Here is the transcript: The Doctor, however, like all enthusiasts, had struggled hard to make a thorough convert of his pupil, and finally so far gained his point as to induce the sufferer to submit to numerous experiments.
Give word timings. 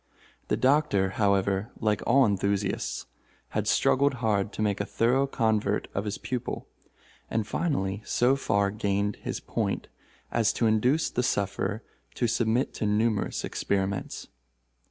The 0.47 0.57
Doctor, 0.57 1.11
however, 1.21 1.69
like 1.79 2.01
all 2.07 2.25
enthusiasts, 2.25 3.05
had 3.49 3.67
struggled 3.67 4.15
hard 4.15 4.51
to 4.53 4.61
make 4.63 4.81
a 4.81 4.85
thorough 4.87 5.27
convert 5.27 5.87
of 5.93 6.05
his 6.05 6.17
pupil, 6.17 6.67
and 7.29 7.45
finally 7.45 8.01
so 8.03 8.35
far 8.35 8.71
gained 8.71 9.17
his 9.17 9.39
point 9.39 9.89
as 10.31 10.53
to 10.53 10.65
induce 10.65 11.11
the 11.11 11.21
sufferer 11.21 11.83
to 12.15 12.25
submit 12.27 12.73
to 12.73 12.87
numerous 12.87 13.45
experiments. 13.45 14.27